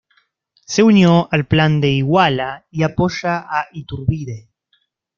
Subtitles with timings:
[0.65, 4.49] Se unió al Plan de Iguala y apoya a Iturbide.